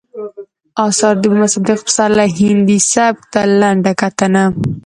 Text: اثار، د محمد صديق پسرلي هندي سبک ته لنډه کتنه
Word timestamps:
اثار، 0.87 1.15
د 1.19 1.23
محمد 1.31 1.51
صديق 1.55 1.79
پسرلي 1.87 2.27
هندي 2.39 2.77
سبک 2.93 3.21
ته 3.33 3.41
لنډه 3.61 3.91
کتنه 4.01 4.43